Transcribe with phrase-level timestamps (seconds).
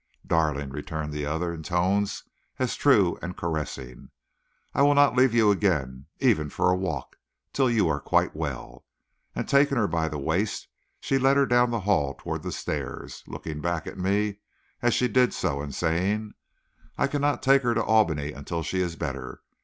[0.25, 2.23] "Darling," returned the other, in tones
[2.57, 4.09] as true and caressing,
[4.73, 7.17] "I will not leave you again, even for a walk,
[7.53, 8.83] till you are quite well."
[9.35, 10.67] And taking her by the waist,
[11.01, 14.39] she led her down the hall toward the stairs, looking back at me
[14.81, 16.33] as she did so, and saying:
[16.97, 19.43] "I cannot take her to Albany until she is better.